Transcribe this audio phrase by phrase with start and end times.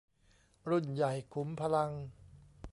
[0.69, 1.91] รุ่นใหญ่ขุมพลัง